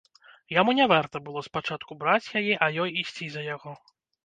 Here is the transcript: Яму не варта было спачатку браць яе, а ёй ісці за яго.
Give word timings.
Яму 0.59 0.71
не 0.79 0.87
варта 0.93 1.21
было 1.27 1.43
спачатку 1.49 1.99
браць 2.01 2.33
яе, 2.43 2.57
а 2.65 2.73
ёй 2.87 2.97
ісці 3.05 3.25
за 3.37 3.47
яго. 3.55 3.79